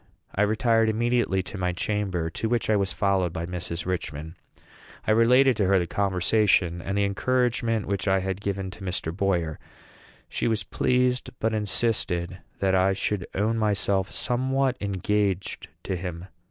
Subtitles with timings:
[0.33, 3.85] I retired immediately to my chamber, to which I was followed by Mrs.
[3.85, 4.35] Richman.
[5.05, 9.15] I related to her the conversation and the encouragement which I had given to Mr.
[9.15, 9.59] Boyer.
[10.27, 16.25] She was pleased, but insisted that I should own myself somewhat engaged to him.